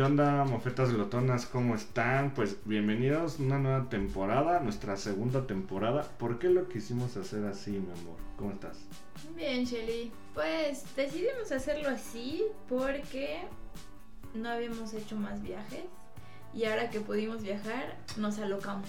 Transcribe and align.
¿Qué 0.00 0.06
onda, 0.06 0.46
mofetas 0.46 0.94
glotonas? 0.94 1.44
¿Cómo 1.44 1.74
están? 1.74 2.32
Pues 2.32 2.56
bienvenidos 2.64 3.38
a 3.38 3.42
una 3.42 3.58
nueva 3.58 3.90
temporada, 3.90 4.58
nuestra 4.60 4.96
segunda 4.96 5.46
temporada. 5.46 6.04
¿Por 6.18 6.38
qué 6.38 6.48
lo 6.48 6.70
quisimos 6.70 7.18
hacer 7.18 7.44
así, 7.44 7.72
mi 7.72 7.92
amor? 8.00 8.16
¿Cómo 8.38 8.50
estás? 8.50 8.78
Bien, 9.36 9.66
Shelly. 9.66 10.10
Pues 10.32 10.86
decidimos 10.96 11.52
hacerlo 11.52 11.90
así 11.90 12.44
porque 12.66 13.42
no 14.32 14.48
habíamos 14.48 14.94
hecho 14.94 15.16
más 15.16 15.42
viajes 15.42 15.84
y 16.54 16.64
ahora 16.64 16.88
que 16.88 17.00
pudimos 17.00 17.42
viajar 17.42 17.98
nos 18.16 18.38
alocamos. 18.38 18.88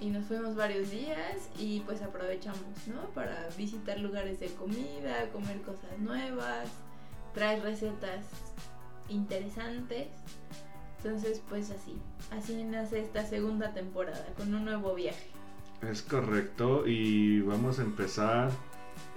Y 0.00 0.10
nos 0.10 0.24
fuimos 0.26 0.54
varios 0.54 0.88
días 0.92 1.50
y 1.58 1.80
pues 1.80 2.00
aprovechamos, 2.02 2.86
¿no? 2.86 3.08
Para 3.12 3.48
visitar 3.58 3.98
lugares 3.98 4.38
de 4.38 4.54
comida, 4.54 5.28
comer 5.32 5.62
cosas 5.62 5.98
nuevas, 5.98 6.68
traer 7.34 7.60
recetas 7.64 8.24
interesantes. 9.08 10.08
Entonces, 10.98 11.42
pues 11.48 11.70
así, 11.70 11.96
así 12.30 12.64
nace 12.64 13.00
esta 13.00 13.24
segunda 13.24 13.72
temporada, 13.72 14.26
con 14.36 14.54
un 14.54 14.64
nuevo 14.64 14.94
viaje. 14.94 15.30
Es 15.82 16.02
correcto 16.02 16.86
y 16.86 17.40
vamos 17.42 17.78
a 17.78 17.82
empezar 17.82 18.50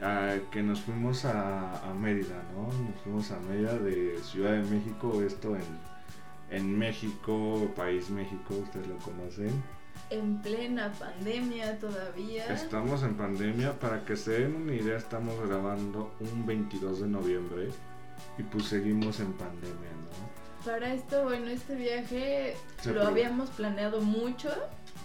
a 0.01 0.35
que 0.51 0.61
nos 0.61 0.81
fuimos 0.81 1.25
a, 1.25 1.89
a 1.89 1.93
Mérida, 1.93 2.43
¿no? 2.53 2.63
Nos 2.63 3.01
fuimos 3.03 3.31
a 3.31 3.39
Mérida 3.39 3.77
de 3.77 4.19
Ciudad 4.23 4.51
de 4.51 4.63
México, 4.63 5.21
esto 5.21 5.55
en, 5.55 5.63
en 6.51 6.77
México, 6.77 7.71
país 7.75 8.09
México, 8.09 8.55
ustedes 8.61 8.87
lo 8.87 8.97
conocen. 8.97 9.51
En 10.09 10.41
plena 10.41 10.91
pandemia 10.93 11.79
todavía. 11.79 12.53
Estamos 12.53 13.03
en 13.03 13.15
pandemia, 13.15 13.79
para 13.79 14.05
que 14.05 14.15
se 14.15 14.39
den 14.39 14.55
una 14.55 14.73
idea, 14.73 14.97
estamos 14.97 15.35
grabando 15.47 16.13
un 16.19 16.45
22 16.45 17.01
de 17.01 17.07
noviembre 17.07 17.69
y 18.37 18.43
pues 18.43 18.65
seguimos 18.65 19.19
en 19.19 19.33
pandemia, 19.33 19.71
¿no? 19.73 20.65
Para 20.65 20.93
esto, 20.93 21.23
bueno, 21.23 21.47
este 21.47 21.75
viaje 21.75 22.55
Se 22.81 22.91
lo 22.91 23.03
habíamos 23.03 23.49
planeado 23.49 24.01
mucho, 24.01 24.49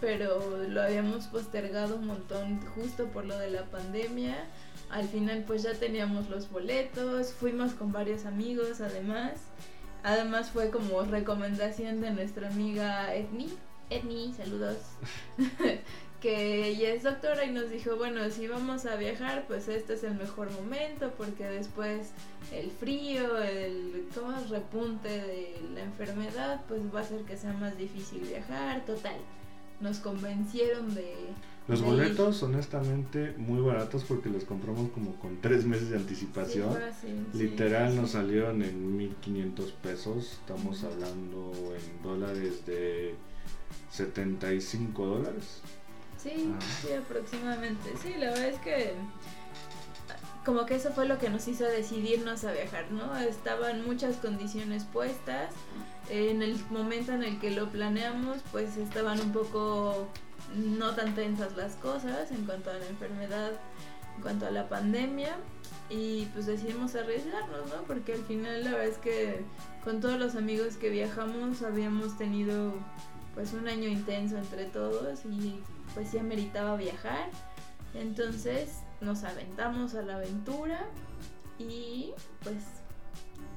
pero 0.00 0.64
lo 0.68 0.82
habíamos 0.82 1.26
postergado 1.28 1.96
un 1.96 2.08
montón 2.08 2.60
justo 2.74 3.06
por 3.06 3.24
lo 3.24 3.38
de 3.38 3.50
la 3.50 3.64
pandemia. 3.66 4.36
Al 4.90 5.08
final 5.08 5.44
pues 5.46 5.62
ya 5.62 5.74
teníamos 5.74 6.28
los 6.28 6.50
boletos, 6.50 7.32
fuimos 7.32 7.72
con 7.74 7.92
varios 7.92 8.26
amigos 8.26 8.80
además. 8.80 9.32
Además 10.02 10.50
fue 10.50 10.70
como 10.70 11.02
recomendación 11.02 12.00
de 12.00 12.10
nuestra 12.10 12.48
amiga 12.48 13.14
Etni. 13.14 13.48
Etni, 13.90 14.32
saludos. 14.32 14.78
que 16.24 16.68
ella 16.68 16.94
es 16.94 17.02
doctora 17.02 17.44
y 17.44 17.52
nos 17.52 17.68
dijo, 17.68 17.96
bueno, 17.96 18.30
si 18.30 18.48
vamos 18.48 18.86
a 18.86 18.96
viajar, 18.96 19.44
pues 19.46 19.68
este 19.68 19.92
es 19.92 20.04
el 20.04 20.14
mejor 20.14 20.50
momento 20.52 21.12
porque 21.18 21.44
después 21.44 22.12
el 22.50 22.70
frío, 22.70 23.36
el 23.42 24.06
¿cómo 24.14 24.32
es? 24.32 24.48
repunte 24.48 25.10
de 25.10 25.60
la 25.74 25.82
enfermedad, 25.82 26.62
pues 26.66 26.80
va 26.94 27.00
a 27.00 27.02
hacer 27.02 27.20
que 27.24 27.36
sea 27.36 27.52
más 27.52 27.76
difícil 27.76 28.22
viajar. 28.22 28.86
Total, 28.86 29.16
nos 29.82 29.98
convencieron 29.98 30.94
de... 30.94 31.14
Los 31.68 31.80
de 31.80 31.86
boletos, 31.86 32.42
honestamente, 32.42 33.34
muy 33.36 33.60
baratos 33.60 34.04
porque 34.04 34.30
los 34.30 34.44
compramos 34.44 34.92
como 34.92 35.16
con 35.16 35.42
tres 35.42 35.66
meses 35.66 35.90
de 35.90 35.96
anticipación. 35.96 36.74
Sí, 37.02 37.38
Literal 37.38 37.92
sí, 37.92 37.98
nos 37.98 38.10
sí. 38.10 38.16
salieron 38.16 38.62
en 38.62 38.96
1500 38.96 39.72
pesos. 39.72 40.32
Estamos 40.40 40.84
hablando 40.84 41.52
en 41.76 42.02
dólares 42.02 42.64
de 42.64 43.14
75 43.94 45.06
dólares. 45.06 45.60
Sí, 46.22 46.52
Ah. 46.54 46.58
sí, 46.82 46.92
aproximadamente. 46.92 47.92
Sí, 48.02 48.14
la 48.18 48.30
verdad 48.30 48.48
es 48.48 48.58
que 48.60 48.94
como 50.44 50.66
que 50.66 50.74
eso 50.74 50.90
fue 50.92 51.06
lo 51.06 51.18
que 51.18 51.30
nos 51.30 51.46
hizo 51.48 51.64
decidirnos 51.64 52.44
a 52.44 52.52
viajar, 52.52 52.90
¿no? 52.90 53.16
Estaban 53.16 53.84
muchas 53.86 54.16
condiciones 54.16 54.84
puestas. 54.84 55.50
En 56.10 56.42
el 56.42 56.58
momento 56.70 57.12
en 57.12 57.22
el 57.22 57.38
que 57.40 57.50
lo 57.50 57.70
planeamos, 57.70 58.38
pues 58.52 58.76
estaban 58.76 59.20
un 59.20 59.32
poco 59.32 60.06
no 60.54 60.94
tan 60.94 61.14
tensas 61.14 61.56
las 61.56 61.76
cosas 61.76 62.30
en 62.30 62.44
cuanto 62.44 62.70
a 62.70 62.74
la 62.74 62.86
enfermedad, 62.86 63.52
en 64.16 64.22
cuanto 64.22 64.46
a 64.46 64.50
la 64.50 64.68
pandemia. 64.68 65.36
Y 65.88 66.26
pues 66.34 66.44
decidimos 66.46 66.94
arriesgarnos, 66.94 67.66
¿no? 67.68 67.82
Porque 67.86 68.12
al 68.14 68.24
final 68.24 68.64
la 68.64 68.70
verdad 68.72 68.86
es 68.88 68.98
que 68.98 69.44
con 69.82 70.00
todos 70.00 70.18
los 70.18 70.34
amigos 70.34 70.76
que 70.76 70.90
viajamos 70.90 71.62
habíamos 71.62 72.18
tenido 72.18 72.74
pues 73.34 73.52
un 73.52 73.68
año 73.68 73.88
intenso 73.88 74.38
entre 74.38 74.66
todos 74.66 75.24
y 75.26 75.60
pues 75.94 76.12
ya 76.12 76.22
meritaba 76.22 76.76
viajar. 76.76 77.30
Entonces 77.94 78.80
nos 79.00 79.24
aventamos 79.24 79.94
a 79.94 80.02
la 80.02 80.16
aventura 80.16 80.80
y 81.58 82.12
pues 82.42 82.56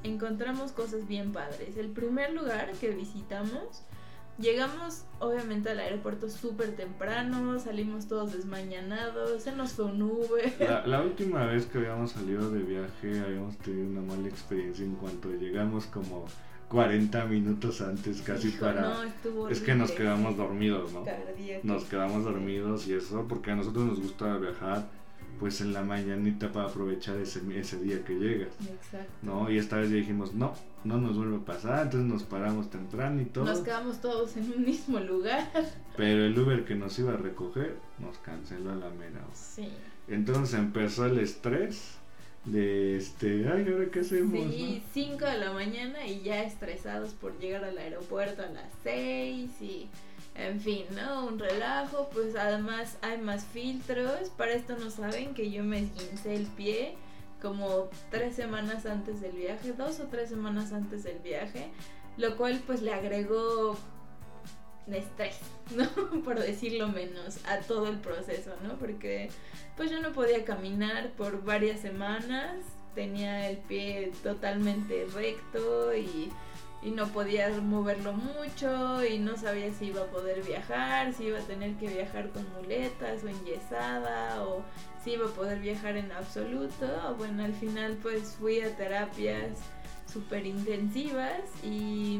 encontramos 0.03 0.71
cosas 0.71 1.07
bien 1.07 1.31
padres. 1.31 1.77
El 1.77 1.89
primer 1.89 2.33
lugar 2.33 2.71
que 2.73 2.89
visitamos, 2.89 3.83
llegamos 4.37 5.05
obviamente 5.19 5.69
al 5.69 5.79
aeropuerto 5.79 6.29
súper 6.29 6.75
temprano, 6.75 7.59
salimos 7.59 8.07
todos 8.07 8.33
desmañanados, 8.33 9.43
se 9.43 9.51
nos 9.51 9.73
fue 9.73 9.85
un 9.85 10.01
Uber. 10.03 10.53
La, 10.59 10.85
la 10.85 11.01
última 11.01 11.45
vez 11.45 11.65
que 11.65 11.79
habíamos 11.79 12.11
salido 12.11 12.49
de 12.51 12.61
viaje 12.61 13.19
habíamos 13.19 13.57
tenido 13.57 13.87
una 13.87 14.01
mala 14.01 14.27
experiencia 14.27 14.85
en 14.85 14.95
cuanto 14.95 15.31
llegamos 15.31 15.85
como 15.87 16.25
40 16.69 17.25
minutos 17.25 17.81
antes 17.81 18.21
casi 18.21 18.49
Hijo, 18.49 18.65
para... 18.65 18.81
no, 18.81 19.03
estuvo 19.03 19.49
es 19.49 19.61
que 19.61 19.75
nos 19.75 19.91
quedamos 19.91 20.35
dormidos, 20.35 20.91
¿no? 20.91 21.05
Cardíaco. 21.05 21.61
Nos 21.63 21.85
quedamos 21.85 22.23
dormidos 22.23 22.87
y 22.87 22.93
eso 22.93 23.25
porque 23.27 23.51
a 23.51 23.55
nosotros 23.55 23.85
nos 23.85 23.99
gusta 23.99 24.37
viajar 24.37 24.85
pues 25.39 25.61
en 25.61 25.71
la 25.71 25.83
mañanita 25.83 26.51
para 26.51 26.67
aprovechar 26.67 27.15
ese, 27.17 27.41
ese 27.57 27.79
día 27.79 28.03
que 28.03 28.13
llegas. 28.13 28.49
Exacto. 28.59 29.11
¿no? 29.21 29.49
Y 29.51 29.57
esta 29.57 29.77
vez 29.77 29.91
dijimos, 29.91 30.33
no, 30.33 30.53
no 30.83 30.97
nos 30.97 31.15
vuelve 31.15 31.37
a 31.37 31.45
pasar, 31.45 31.83
entonces 31.83 32.09
nos 32.09 32.23
paramos 32.23 32.69
temprano 32.69 33.21
y 33.21 33.25
todo. 33.25 33.45
Nos 33.45 33.59
quedamos 33.59 34.01
todos 34.01 34.35
en 34.35 34.51
un 34.51 34.65
mismo 34.65 34.99
lugar. 34.99 35.47
Pero 35.97 36.25
el 36.25 36.37
Uber 36.37 36.65
que 36.65 36.75
nos 36.75 36.97
iba 36.99 37.13
a 37.13 37.17
recoger 37.17 37.77
nos 37.99 38.17
canceló 38.17 38.71
a 38.71 38.75
la 38.75 38.89
mera 38.89 39.19
hora. 39.23 39.35
Sí. 39.35 39.69
Entonces 40.07 40.57
empezó 40.57 41.05
el 41.05 41.19
estrés 41.19 41.97
de 42.47 42.97
este, 42.97 43.47
ay, 43.49 43.67
¿ahora 43.71 43.89
qué 43.91 43.99
hacemos? 43.99 44.31
Sí, 44.31 44.81
5 44.93 45.25
de 45.25 45.37
la 45.37 45.51
mañana 45.51 46.05
y 46.07 46.21
ya 46.21 46.43
estresados 46.43 47.11
por 47.11 47.37
llegar 47.39 47.63
al 47.63 47.77
aeropuerto 47.77 48.41
a 48.41 48.47
las 48.47 48.71
6 48.83 49.49
y 49.61 49.87
en 50.35 50.61
fin, 50.61 50.85
¿no? 50.95 51.25
Un 51.25 51.39
relajo, 51.39 52.09
pues 52.13 52.35
además 52.35 52.97
hay 53.01 53.17
más 53.17 53.45
filtros. 53.45 54.29
Para 54.37 54.53
esto 54.53 54.77
no 54.77 54.91
saben 54.91 55.33
que 55.33 55.51
yo 55.51 55.63
me 55.63 55.79
esguincé 55.79 56.35
el 56.35 56.45
pie 56.45 56.95
como 57.41 57.89
tres 58.11 58.35
semanas 58.35 58.85
antes 58.85 59.19
del 59.19 59.33
viaje, 59.33 59.73
dos 59.73 59.99
o 59.99 60.05
tres 60.05 60.29
semanas 60.29 60.73
antes 60.73 61.03
del 61.03 61.19
viaje, 61.19 61.69
lo 62.17 62.37
cual 62.37 62.61
pues 62.65 62.81
le 62.81 62.93
agregó 62.93 63.77
estrés, 64.95 65.39
¿no? 65.75 65.89
Por 66.23 66.39
decirlo 66.39 66.87
menos, 66.87 67.39
a 67.45 67.59
todo 67.59 67.87
el 67.87 67.97
proceso, 67.99 68.51
¿no? 68.63 68.75
Porque 68.75 69.29
pues 69.75 69.91
yo 69.91 70.01
no 70.01 70.11
podía 70.11 70.43
caminar 70.43 71.11
por 71.11 71.43
varias 71.43 71.79
semanas, 71.79 72.55
tenía 72.95 73.49
el 73.49 73.57
pie 73.57 74.11
totalmente 74.23 75.05
recto 75.13 75.95
y, 75.95 76.31
y 76.81 76.89
no 76.89 77.07
podía 77.09 77.49
moverlo 77.61 78.13
mucho 78.13 79.05
y 79.05 79.19
no 79.19 79.37
sabía 79.37 79.71
si 79.71 79.85
iba 79.87 80.01
a 80.01 80.05
poder 80.05 80.41
viajar, 80.43 81.13
si 81.13 81.25
iba 81.25 81.37
a 81.37 81.43
tener 81.43 81.75
que 81.75 81.87
viajar 81.87 82.29
con 82.31 82.45
muletas 82.53 83.23
o 83.23 83.27
enyesada 83.27 84.43
o 84.43 84.63
si 85.03 85.11
iba 85.11 85.27
a 85.27 85.31
poder 85.31 85.59
viajar 85.59 85.95
en 85.95 86.11
absoluto. 86.11 87.15
Bueno, 87.19 87.43
al 87.43 87.53
final 87.53 87.97
pues 88.01 88.35
fui 88.39 88.61
a 88.61 88.75
terapias 88.75 89.59
súper 90.17 90.45
intensivas 90.47 91.41
y 91.63 92.19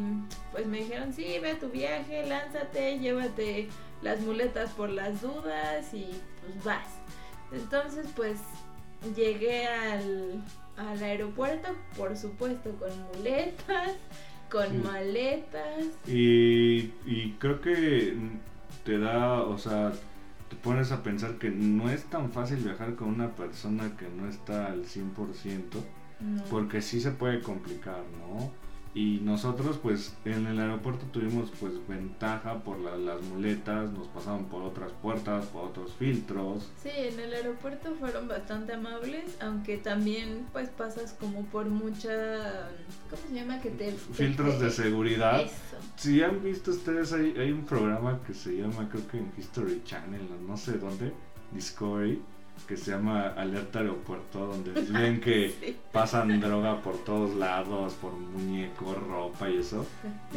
pues 0.52 0.68
me 0.68 0.78
dijeron, 0.80 1.12
sí, 1.14 1.26
ve 1.42 1.52
a 1.52 1.60
tu 1.60 1.70
viaje, 1.70 2.28
lánzate, 2.28 3.00
llévate 3.00 3.70
las 4.04 4.20
muletas 4.22 4.70
por 4.72 4.90
las 4.90 5.22
dudas 5.22 5.92
y 5.94 6.06
pues 6.42 6.64
vas. 6.64 6.88
Entonces 7.52 8.06
pues 8.16 8.38
llegué 9.16 9.66
al, 9.68 10.44
al 10.78 11.02
aeropuerto, 11.04 11.70
por 11.98 12.16
supuesto, 12.16 12.72
con 12.76 12.90
muletas, 13.16 13.94
con 14.52 14.68
Sí. 14.70 14.78
maletas. 14.78 15.86
Y, 16.08 16.92
y 17.06 17.36
creo 17.40 17.60
que 17.62 18.16
te 18.86 19.00
da, 19.00 19.42
o 19.42 19.58
sea, 19.58 19.92
te 20.50 20.56
pones 20.58 20.92
a 20.92 21.02
pensar 21.02 21.40
que 21.40 21.50
no 21.50 21.90
es 21.90 22.04
tan 22.06 22.32
fácil 22.32 22.58
viajar 22.58 22.96
con 22.96 23.08
una 23.10 23.36
persona 23.36 23.98
que 23.98 24.08
no 24.08 24.30
está 24.30 24.68
al 24.68 24.86
100%. 24.86 25.64
No. 26.20 26.44
Porque 26.46 26.82
sí 26.82 27.00
se 27.02 27.12
puede 27.12 27.42
complicar, 27.42 28.04
¿no? 28.20 28.52
Y 28.94 29.20
nosotros 29.22 29.78
pues 29.78 30.16
en 30.26 30.48
el 30.48 30.60
aeropuerto 30.60 31.06
tuvimos 31.12 31.52
pues 31.60 31.74
ventaja 31.88 32.64
por 32.64 32.80
la- 32.80 32.98
las 32.98 33.22
muletas, 33.22 33.92
nos 33.92 34.08
pasaron 34.08 34.46
por 34.46 34.64
otras 34.64 34.92
puertas, 35.04 35.46
por 35.48 35.66
otros 35.66 35.94
filtros. 35.94 36.72
Sí, 36.82 36.90
en 36.96 37.20
el 37.20 37.32
aeropuerto 37.34 37.94
fueron 38.00 38.28
bastante 38.28 38.74
amables, 38.74 39.38
aunque 39.40 39.78
también 39.78 40.48
pues 40.52 40.70
pasas 40.70 41.14
como 41.20 41.44
por 41.46 41.68
mucha... 41.68 42.70
¿Cómo 43.12 43.22
se 43.30 43.36
llama? 43.36 43.60
Que 43.62 43.70
te... 43.70 43.92
Filtros 43.92 44.56
que 44.56 44.64
de 44.64 44.72
seguridad. 44.72 45.42
Eso. 45.42 45.54
Si 45.98 46.24
han 46.24 46.42
visto 46.44 46.72
ustedes, 46.72 47.14
hay, 47.14 47.36
hay 47.38 47.52
un 47.52 47.66
programa 47.66 48.20
que 48.26 48.34
se 48.34 48.54
llama, 48.58 48.90
creo 48.90 49.08
que 49.08 49.18
en 49.20 49.32
History 49.38 49.82
Channel, 49.84 50.28
no 50.48 50.58
sé 50.58 50.80
dónde, 50.80 51.14
Discovery, 51.52 52.20
que 52.68 52.76
se 52.78 52.92
llama 52.92 53.28
Alerta 53.38 53.80
Aeropuerto, 53.80 54.46
donde 54.48 54.72
ven 54.92 55.20
que 55.22 55.50
Sí. 55.60 55.76
pasan 55.92 56.40
droga 56.40 56.82
por 56.82 56.98
todos 57.04 57.36
lados, 57.36 57.94
por 57.96 58.14
muñecos, 58.14 58.98
ropa 59.08 59.50
y 59.50 59.58
eso. 59.58 59.86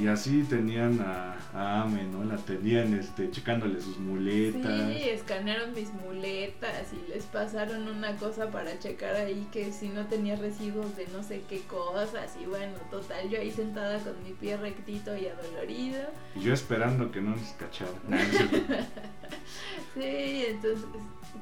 Y 0.01 0.07
así 0.07 0.43
tenían 0.45 1.01
a, 1.01 1.35
a 1.55 1.83
Ame, 1.83 2.05
¿no? 2.05 2.25
La 2.25 2.37
tenían 2.37 2.95
este, 2.95 3.31
checándole 3.31 3.81
sus 3.81 3.99
muletas. 3.99 4.93
Sí, 4.93 5.09
escanearon 5.09 5.75
mis 5.75 5.93
muletas 5.95 6.89
y 6.93 7.11
les 7.13 7.25
pasaron 7.25 7.89
una 7.89 8.17
cosa 8.17 8.51
para 8.51 8.79
checar 8.79 9.15
ahí 9.17 9.49
que 9.53 9.73
si 9.73 9.89
no 9.89 10.07
tenía 10.07 10.37
residuos 10.37 10.97
de 10.97 11.07
no 11.09 11.23
sé 11.23 11.43
qué 11.49 11.61
cosas. 11.63 12.37
Y 12.41 12.47
bueno, 12.47 12.75
total, 12.91 13.29
yo 13.29 13.39
ahí 13.41 13.51
sentada 13.51 13.99
con 13.99 14.23
mi 14.25 14.33
pie 14.33 14.57
rectito 14.57 15.17
y 15.17 15.27
adolorido. 15.27 16.01
Y 16.37 16.41
yo 16.41 16.55
esperando 16.55 17.11
que 17.11 17.21
no 17.21 17.31
nos 17.31 17.49
cacharan. 17.59 17.95
Sí, 19.95 20.45
entonces, 20.49 20.87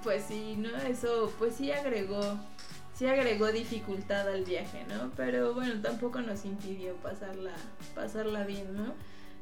pues 0.03 0.25
sí, 0.25 0.57
¿no? 0.57 0.75
Eso, 0.79 1.33
pues 1.39 1.55
sí 1.57 1.71
agregó, 1.71 2.21
sí 2.95 3.07
agregó 3.07 3.53
dificultad 3.53 4.27
al 4.29 4.45
viaje, 4.45 4.85
¿no? 4.89 5.11
Pero 5.17 5.55
bueno, 5.55 5.81
tampoco 5.83 6.21
nos 6.23 6.45
impidió 6.45 6.95
pasarla, 6.97 7.53
pasarla 7.95 8.45
bien, 8.45 8.75
¿no? 8.75 8.95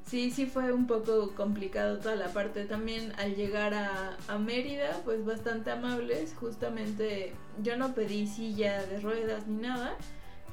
Sí, 0.04 0.30
sí 0.30 0.46
fue 0.46 0.72
un 0.72 0.86
poco 0.86 1.34
complicado 1.34 1.98
toda 1.98 2.16
la 2.16 2.28
parte. 2.32 2.64
También 2.64 3.12
al 3.18 3.34
llegar 3.36 3.74
a, 3.74 4.16
a 4.28 4.38
Mérida, 4.38 5.00
pues 5.04 5.24
bastante 5.24 5.70
amables. 5.70 6.34
Justamente 6.38 7.32
yo 7.62 7.76
no 7.76 7.94
pedí 7.94 8.26
silla 8.26 8.84
de 8.86 9.00
ruedas 9.00 9.46
ni 9.48 9.56
nada, 9.62 9.96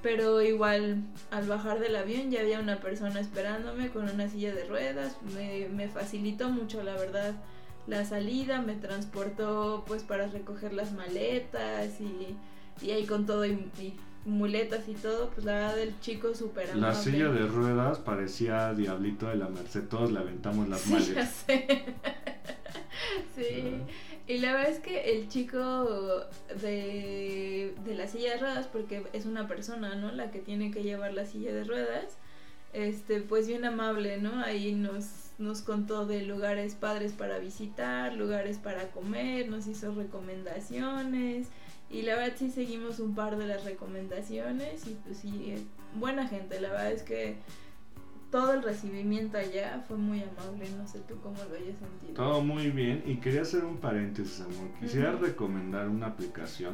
pero 0.02 0.42
igual 0.42 1.04
al 1.32 1.48
bajar 1.48 1.80
del 1.80 1.96
avión 1.96 2.32
ya 2.32 2.42
había 2.42 2.60
una 2.60 2.80
persona 2.80 3.20
esperándome 3.20 3.90
con 3.90 4.10
una 4.10 4.28
silla 4.28 4.54
de 4.54 4.66
ruedas. 4.66 5.18
Me, 5.36 5.68
me 5.70 5.88
facilitó 5.88 6.50
mucho, 6.50 6.82
la 6.84 6.94
verdad, 6.96 7.36
la 7.88 8.06
salida. 8.06 8.62
Me 8.62 8.76
transportó 8.76 9.84
pues 9.88 10.04
para 10.04 10.28
recoger 10.28 10.74
las 10.74 10.92
maletas 10.94 12.00
y, 12.00 12.36
y 12.86 12.92
ahí 12.92 13.06
con 13.06 13.26
todo 13.26 13.46
y, 13.46 13.52
y 13.80 13.94
muletas 14.26 14.88
y 14.88 14.94
todo. 14.94 15.30
Pues 15.32 15.46
la 15.46 15.54
verdad 15.54 15.80
el 15.80 16.00
chico 16.00 16.34
súper 16.36 16.72
amable. 16.72 16.82
La 16.88 16.94
silla 16.96 17.30
de 17.30 17.46
ruedas 17.48 18.00
parecía 18.00 18.74
Diablito 18.74 19.28
de 19.28 19.36
la 19.36 19.50
Merced, 19.50 19.84
todos 19.88 20.12
le 20.12 20.20
aventamos 20.20 20.68
las 20.70 20.82
Sí, 20.82 20.90
ya 20.92 21.00
maletas. 21.00 21.30
sé. 21.46 21.68
sí. 23.36 23.74
Y 24.26 24.38
la 24.38 24.54
verdad 24.54 24.72
es 24.72 24.80
que 24.80 25.12
el 25.18 25.28
chico 25.28 26.24
de, 26.62 27.76
de 27.84 27.96
la 27.96 28.08
silla 28.08 28.32
de 28.36 28.38
ruedas, 28.40 28.68
porque 28.68 29.04
es 29.12 29.26
una 29.26 29.48
persona, 29.48 29.96
¿no? 29.96 30.12
La 30.14 30.32
que 30.32 30.40
tiene 30.40 30.72
que 30.72 30.82
llevar 30.84 31.14
la 31.14 31.26
silla 31.26 31.54
de 31.54 31.66
ruedas, 31.66 32.18
este, 32.72 33.20
pues 33.20 33.48
bien 33.48 33.66
amable, 33.66 34.18
¿no? 34.20 34.42
Ahí 34.42 34.74
nos, 34.76 35.23
nos 35.44 35.62
contó 35.62 36.06
de 36.06 36.24
lugares 36.24 36.75
padres 36.75 37.13
para 37.13 37.38
visitar, 37.38 38.13
lugares 38.13 38.57
para 38.57 38.92
comer, 38.92 39.50
nos 39.50 39.68
hizo 39.68 39.94
recomendaciones. 39.94 41.48
Y 41.90 42.01
la 42.01 42.16
verdad 42.16 42.36
sí 42.38 42.50
seguimos 42.50 43.00
un 43.00 43.13
par 43.13 43.38
de 43.38 43.45
las 43.45 43.66
recomendaciones 43.66 44.88
y 44.88 44.98
pues 45.06 45.18
sí, 45.18 45.51
eh, 45.51 45.62
buena 46.00 46.28
gente, 46.28 46.60
la 46.60 46.69
verdad 46.69 46.92
es 46.92 47.04
que 47.04 47.36
todo 48.31 48.54
el 48.54 48.63
recibimiento 48.63 49.38
allá 49.38 49.84
fue 49.88 49.98
muy 49.98 50.24
amable, 50.24 50.68
no 50.75 50.88
sé 50.88 51.01
tú 51.07 51.19
cómo 51.22 51.36
lo 51.36 51.56
hayas 51.56 51.78
sentido. 51.78 52.13
Todo 52.16 52.42
muy 52.42 52.72
bien. 52.72 53.04
Y 53.06 53.18
quería 53.18 53.44
hacer 53.44 53.63
un 53.63 53.78
paréntesis, 53.78 54.42
amor. 54.42 54.72
Quisiera 54.80 55.12
recomendar 55.12 55.88
una 55.88 56.07
aplicación 56.07 56.74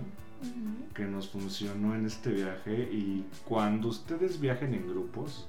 que 0.93 1.03
nos 1.03 1.27
funcionó 1.27 1.95
en 1.95 2.05
este 2.05 2.31
viaje. 2.31 2.87
Y 2.89 3.25
cuando 3.43 3.89
ustedes 3.89 4.39
viajen 4.39 4.73
en 4.73 4.87
grupos 4.87 5.47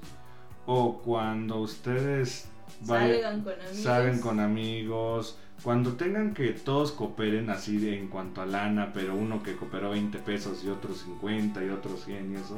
o 0.65 1.01
cuando 1.01 1.61
ustedes 1.61 2.49
Salgan 2.85 3.41
con 3.41 3.53
amigos. 3.53 3.77
salgan 3.83 4.19
con 4.19 4.39
amigos, 4.39 5.37
cuando 5.63 5.93
tengan 5.93 6.33
que 6.33 6.49
todos 6.51 6.91
cooperen 6.91 7.49
así 7.49 7.77
de- 7.77 7.97
en 7.99 8.07
cuanto 8.07 8.41
a 8.41 8.45
lana, 8.45 8.91
pero 8.93 9.15
uno 9.15 9.43
que 9.43 9.55
cooperó 9.55 9.91
20 9.91 10.17
pesos 10.19 10.63
y 10.63 10.69
otro 10.69 10.93
50 10.93 11.63
y 11.63 11.69
otro 11.69 11.95
100 11.97 12.31
y 12.31 12.35
eso. 12.35 12.57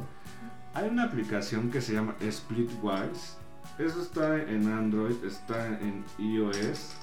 Hay 0.73 0.87
una 0.89 1.03
aplicación 1.03 1.69
que 1.69 1.81
se 1.81 1.93
llama 1.93 2.15
Splitwise. 2.29 3.37
Eso 3.79 4.01
está 4.01 4.41
en 4.41 4.67
Android, 4.71 5.15
está 5.25 5.67
en 5.79 6.03
iOS. 6.17 6.95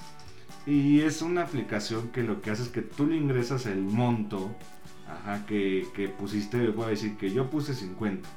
Y 0.65 1.01
es 1.01 1.21
una 1.21 1.41
aplicación 1.43 2.09
que 2.09 2.23
lo 2.23 2.41
que 2.41 2.51
hace 2.51 2.63
es 2.63 2.69
que 2.69 2.81
tú 2.81 3.07
le 3.07 3.15
ingresas 3.17 3.65
el 3.65 3.81
monto 3.81 4.51
ajá, 5.07 5.45
que, 5.45 5.87
que 5.95 6.07
pusiste. 6.07 6.67
Voy 6.69 6.85
a 6.85 6.89
decir 6.89 7.17
que 7.17 7.31
yo 7.31 7.49
puse 7.49 7.73
50 7.73 8.27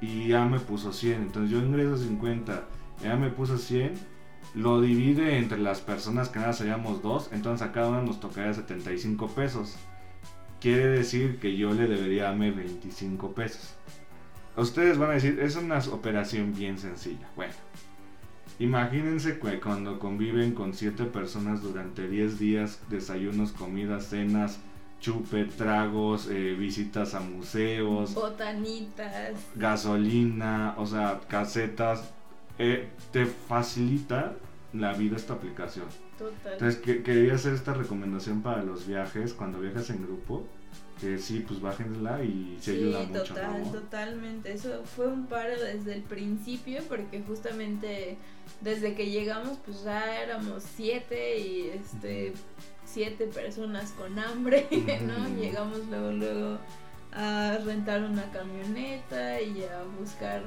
y 0.00 0.28
ya 0.28 0.44
me 0.44 0.60
puso 0.60 0.92
100. 0.92 1.22
Entonces 1.22 1.50
yo 1.50 1.58
ingreso 1.58 1.96
50, 1.96 2.64
ya 3.02 3.16
me 3.16 3.30
puso 3.30 3.58
100. 3.58 3.94
Lo 4.54 4.80
divide 4.80 5.36
entre 5.38 5.58
las 5.58 5.80
personas 5.80 6.28
que 6.28 6.38
nada 6.38 6.52
seríamos 6.52 7.02
dos. 7.02 7.30
Entonces 7.32 7.66
a 7.66 7.72
cada 7.72 7.88
uno 7.88 8.02
nos 8.02 8.20
tocaría 8.20 8.52
75 8.54 9.28
pesos. 9.28 9.76
Quiere 10.60 10.86
decir 10.86 11.38
que 11.38 11.56
yo 11.56 11.72
le 11.72 11.86
debería 11.86 12.24
darme 12.24 12.50
25 12.50 13.32
pesos. 13.32 13.74
Ustedes 14.56 14.98
van 14.98 15.10
a 15.10 15.14
decir, 15.14 15.38
es 15.40 15.54
una 15.56 15.78
operación 15.78 16.52
bien 16.54 16.78
sencilla. 16.78 17.28
Bueno, 17.36 17.52
imagínense 18.58 19.38
que 19.38 19.60
cuando 19.60 19.98
conviven 20.00 20.52
con 20.52 20.74
7 20.74 21.04
personas 21.04 21.62
durante 21.62 22.08
10 22.08 22.38
días, 22.40 22.80
desayunos, 22.88 23.52
comidas, 23.52 24.06
cenas, 24.06 24.58
chupe, 25.00 25.44
tragos, 25.44 26.26
eh, 26.28 26.56
visitas 26.58 27.14
a 27.14 27.20
museos, 27.20 28.14
Botanitas. 28.14 29.36
gasolina, 29.54 30.74
o 30.76 30.86
sea, 30.86 31.20
casetas, 31.28 32.12
eh, 32.58 32.88
te 33.12 33.26
facilita 33.26 34.34
la 34.72 34.92
vida 34.92 35.16
esta 35.16 35.34
aplicación. 35.34 35.86
Total. 36.18 36.52
Entonces 36.54 36.80
que- 36.80 37.02
quería 37.02 37.34
hacer 37.34 37.54
esta 37.54 37.74
recomendación 37.74 38.42
para 38.42 38.62
los 38.62 38.86
viajes, 38.86 39.32
cuando 39.32 39.60
viajas 39.60 39.90
en 39.90 40.02
grupo, 40.02 40.44
que 41.00 41.16
sí, 41.18 41.44
pues 41.46 41.60
bájenla 41.60 42.24
y 42.24 42.58
se 42.60 42.72
sí, 42.72 42.78
ayuda 42.78 43.04
mucho. 43.04 43.22
total, 43.34 43.62
¿no? 43.62 43.70
totalmente. 43.70 44.52
Eso 44.52 44.82
fue 44.84 45.06
un 45.06 45.26
paro 45.26 45.52
desde 45.62 45.94
el 45.94 46.02
principio 46.02 46.82
porque 46.88 47.22
justamente 47.22 48.18
desde 48.60 48.94
que 48.94 49.08
llegamos 49.10 49.58
pues 49.64 49.84
ya 49.84 50.20
éramos 50.22 50.64
siete 50.64 51.38
y 51.38 51.70
este 51.70 52.32
siete 52.84 53.26
personas 53.28 53.92
con 53.92 54.18
hambre, 54.18 54.66
¿no? 55.06 55.28
Llegamos 55.40 55.86
luego 55.88 56.10
luego 56.10 56.58
a 57.12 57.58
rentar 57.64 58.02
una 58.02 58.24
camioneta 58.32 59.40
y 59.40 59.62
a 59.62 59.84
buscar 60.00 60.42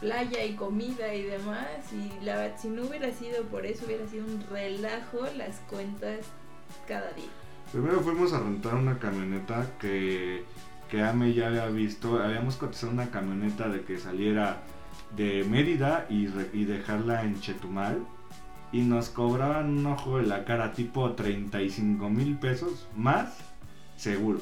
playa 0.00 0.44
y 0.44 0.54
comida 0.54 1.14
y 1.14 1.22
demás 1.22 1.92
y 1.92 2.24
la 2.24 2.56
si 2.56 2.68
no 2.68 2.82
hubiera 2.82 3.12
sido 3.12 3.42
por 3.44 3.64
eso 3.64 3.86
hubiera 3.86 4.06
sido 4.06 4.24
un 4.26 4.44
relajo 4.50 5.26
las 5.36 5.60
cuentas 5.70 6.20
cada 6.86 7.10
día. 7.12 7.30
Primero 7.72 8.00
fuimos 8.00 8.32
a 8.32 8.40
rentar 8.40 8.74
una 8.74 8.98
camioneta 8.98 9.66
que, 9.80 10.44
que 10.88 11.02
Ame 11.02 11.34
ya 11.34 11.48
había 11.48 11.66
visto. 11.66 12.22
Habíamos 12.22 12.56
cotizado 12.56 12.92
una 12.92 13.10
camioneta 13.10 13.68
de 13.68 13.82
que 13.82 13.98
saliera 13.98 14.62
de 15.16 15.44
Mérida 15.44 16.06
y, 16.08 16.28
y 16.52 16.64
dejarla 16.64 17.24
en 17.24 17.40
Chetumal. 17.40 18.06
Y 18.72 18.82
nos 18.82 19.08
cobraban 19.08 19.78
un 19.78 19.86
ojo 19.86 20.18
de 20.18 20.26
la 20.26 20.44
cara 20.44 20.72
tipo 20.72 21.12
35 21.12 22.08
mil 22.10 22.36
pesos 22.38 22.88
más 22.96 23.38
seguro. 23.96 24.40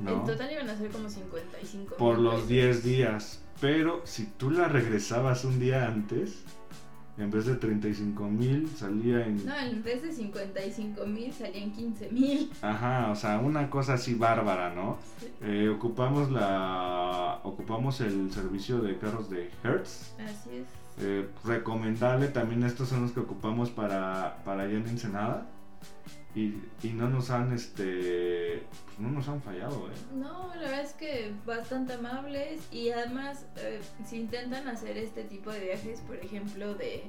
¿No? 0.00 0.12
En 0.12 0.24
total 0.24 0.52
iban 0.52 0.68
a 0.70 0.76
ser 0.76 0.90
como 0.90 1.08
55 1.08 1.96
por 1.96 2.18
los 2.18 2.34
pesos. 2.34 2.48
10 2.48 2.84
días. 2.84 3.42
Pero 3.60 4.02
si 4.04 4.26
tú 4.26 4.50
la 4.50 4.68
regresabas 4.68 5.44
un 5.44 5.58
día 5.58 5.86
antes, 5.86 6.44
en 7.18 7.30
vez 7.30 7.46
de 7.46 7.54
35 7.54 8.28
mil 8.28 8.68
salía 8.68 9.26
en... 9.26 9.44
No, 9.46 9.56
en 9.56 9.82
vez 9.82 10.02
de 10.02 10.12
55 10.12 11.06
mil 11.06 11.32
salían 11.32 11.72
15 11.72 12.10
mil. 12.10 12.50
Ajá, 12.60 13.10
o 13.10 13.16
sea, 13.16 13.38
una 13.38 13.70
cosa 13.70 13.94
así 13.94 14.14
bárbara, 14.14 14.74
¿no? 14.74 14.98
Eh, 15.40 15.70
ocupamos 15.70 16.30
la 16.30 17.40
ocupamos 17.42 18.00
el 18.02 18.30
servicio 18.32 18.80
de 18.80 18.98
carros 18.98 19.30
de 19.30 19.50
Hertz. 19.64 20.14
Así 20.18 20.50
es. 20.56 20.66
Eh, 20.98 21.28
recomendable 21.44 22.28
también 22.28 22.62
estos 22.64 22.88
son 22.88 23.02
los 23.02 23.12
que 23.12 23.20
ocupamos 23.20 23.70
para, 23.70 24.42
para 24.44 24.64
allá 24.64 24.76
en 24.76 24.86
Ensenada. 24.86 25.46
Y, 26.34 26.54
y 26.82 26.90
no 26.94 27.08
nos 27.08 27.30
han 27.30 27.54
este 27.54 28.25
no 28.98 29.10
nos 29.10 29.28
han 29.28 29.42
fallado, 29.42 29.88
eh. 29.88 29.94
No, 30.14 30.54
la 30.54 30.62
verdad 30.62 30.80
es 30.80 30.92
que 30.94 31.32
bastante 31.44 31.94
amables 31.94 32.60
y 32.72 32.90
además 32.90 33.46
eh, 33.56 33.80
si 34.06 34.16
intentan 34.16 34.68
hacer 34.68 34.96
este 34.96 35.24
tipo 35.24 35.50
de 35.50 35.60
viajes, 35.60 36.00
por 36.00 36.16
ejemplo, 36.16 36.74
de, 36.74 37.04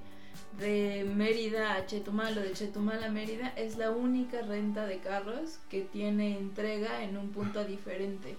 de 0.60 1.10
Mérida 1.16 1.76
a 1.76 1.86
Chetumal 1.86 2.38
o 2.38 2.42
de 2.42 2.52
Chetumal 2.54 3.04
a 3.04 3.10
Mérida, 3.10 3.54
es 3.56 3.78
la 3.78 3.92
única 3.92 4.42
renta 4.42 4.86
de 4.86 5.00
carros 5.00 5.60
que 5.70 5.82
tiene 5.82 6.38
entrega 6.38 7.04
en 7.04 7.18
un 7.18 7.30
punto 7.30 7.64
diferente. 7.64 8.36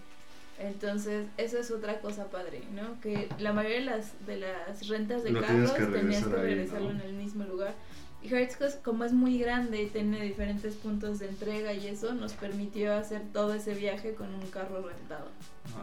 Entonces, 0.59 1.29
eso 1.37 1.59
es 1.59 1.71
otra 1.71 2.01
cosa 2.01 2.31
padre, 2.31 2.63
¿no? 2.75 3.01
Que 3.01 3.29
la 3.39 3.53
mayoría 3.53 3.79
de 3.79 3.85
las, 3.85 4.27
de 4.27 4.39
las 4.39 4.89
rentas 4.89 5.23
de 5.23 5.31
Lo 5.31 5.41
carros 5.41 5.71
que 5.71 5.85
tenías 5.85 6.27
que 6.27 6.35
ahí, 6.35 6.43
regresarlo 6.43 6.93
¿no? 6.93 7.01
en 7.01 7.07
el 7.07 7.13
mismo 7.15 7.45
lugar. 7.45 7.75
Y 8.21 8.35
Hertzcos, 8.35 8.75
como 8.77 9.05
es 9.05 9.13
muy 9.13 9.39
grande 9.39 9.83
y 9.83 9.87
tiene 9.87 10.23
diferentes 10.23 10.75
puntos 10.75 11.21
de 11.21 11.29
entrega 11.29 11.73
y 11.73 11.87
eso, 11.87 12.15
nos 12.15 12.33
permitió 12.33 12.95
hacer 12.95 13.23
todo 13.33 13.55
ese 13.55 13.75
viaje 13.75 14.15
con 14.15 14.35
un 14.35 14.47
carro 14.51 14.87
rentado. 14.87 15.29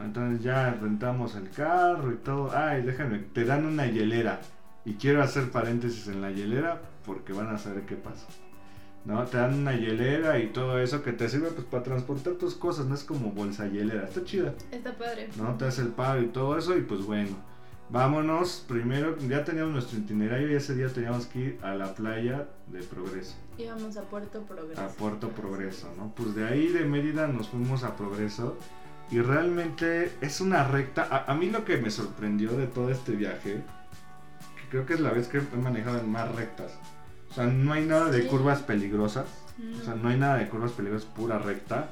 Entonces 0.04 0.44
ya 0.44 0.72
rentamos 0.72 1.36
el 1.36 1.50
carro 1.50 2.12
y 2.12 2.18
todo. 2.18 2.52
Ay, 2.54 2.82
déjame, 2.82 3.20
te 3.20 3.46
dan 3.46 3.66
una 3.66 3.88
hielera. 3.88 4.42
Y 4.84 4.96
quiero 4.96 5.24
hacer 5.24 5.50
paréntesis 5.50 6.08
en 6.08 6.22
la 6.22 6.32
hielera 6.32 6.82
porque 7.06 7.32
van 7.32 7.48
a 7.48 7.58
saber 7.58 7.86
qué 7.86 7.96
pasa. 7.96 8.28
¿No? 9.06 9.24
Te 9.26 9.38
dan 9.38 9.54
una 9.54 9.76
hielera 9.76 10.40
y 10.40 10.48
todo 10.48 10.80
eso 10.80 11.04
que 11.04 11.14
te 11.14 11.30
sirve 11.30 11.52
pues 11.52 11.66
para 11.68 11.84
transportar 11.84 12.34
tus 12.34 12.56
cosas, 12.56 12.88
no 12.88 12.96
es 12.96 13.04
como 13.04 13.32
bolsa 13.32 13.68
hielera, 13.68 14.06
está 14.06 14.24
chida. 14.24 14.54
Está 14.72 14.94
padre. 14.94 15.30
¿no? 15.38 15.56
Te 15.56 15.66
hace 15.66 15.84
el 15.84 15.90
paro 15.90 16.22
y 16.22 16.28
todo 16.28 16.58
eso 16.58 16.76
y 16.76 16.82
pues 16.82 17.04
bueno, 17.04 17.38
vámonos. 17.90 18.64
Primero, 18.68 19.18
ya 19.20 19.44
teníamos 19.44 19.74
nuestro 19.74 20.00
itinerario 20.00 20.52
y 20.52 20.56
ese 20.56 20.76
día 20.76 20.88
teníamos 20.90 21.26
que 21.28 21.40
ir 21.40 21.60
a 21.64 21.76
la 21.76 21.94
playa 21.94 22.48
de 22.68 22.82
Progreso, 22.84 23.36
Íbamos 23.58 23.96
a 23.98 24.02
Puerto 24.04 24.42
Progreso. 24.44 24.82
a 24.82 24.88
Puerto 24.90 25.30
Progreso, 25.30 25.94
¿no? 25.98 26.14
Pues 26.16 26.36
de 26.36 26.46
ahí 26.48 26.68
de 26.68 26.86
Mérida 26.86 27.28
nos 27.28 27.50
fuimos 27.50 27.84
a 27.84 27.96
Progreso 27.96 28.58
y 29.12 29.20
realmente 29.22 30.12
es 30.22 30.42
una 30.42 30.64
recta. 30.68 31.08
A, 31.10 31.32
a 31.32 31.36
mí 31.36 31.50
lo 31.50 31.64
que 31.64 31.78
me 31.78 31.92
sorprendió 31.92 32.52
de 32.52 32.68
todo 32.68 32.90
este 32.90 33.14
viaje, 33.14 33.62
que 34.62 34.70
creo 34.70 34.86
que 34.86 34.96
es 34.96 35.00
la 35.00 35.12
vez 35.12 35.28
que 35.28 35.38
he 35.38 35.58
manejado 35.58 36.00
en 36.00 36.10
más 36.12 36.34
rectas. 36.36 36.74
O 37.30 37.34
sea, 37.34 37.46
no 37.48 37.74
hay 37.74 37.86
nada 37.86 38.10
de 38.10 38.24
Sí. 38.24 38.28
curvas 38.28 38.62
peligrosas. 38.62 39.26
No. 39.58 39.78
O 39.78 39.82
sea, 39.84 39.96
no 39.96 40.10
hay 40.10 40.18
nada 40.18 40.38
de 40.38 40.50
curvas 40.50 40.72
peligrosas, 40.72 41.08
pura 41.10 41.38
recta. 41.40 41.90